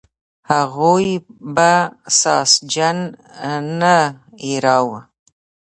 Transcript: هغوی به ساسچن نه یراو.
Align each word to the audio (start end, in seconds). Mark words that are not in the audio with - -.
هغوی 0.51 1.09
به 1.55 1.71
ساسچن 2.19 2.97
نه 3.81 3.95
یراو. 4.49 4.89